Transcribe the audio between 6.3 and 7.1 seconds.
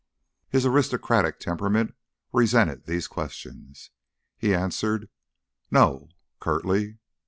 curtly.